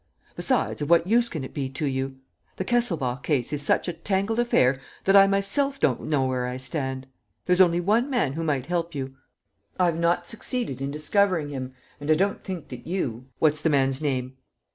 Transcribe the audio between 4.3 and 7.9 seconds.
affair that I myself don't know where I stand. There's only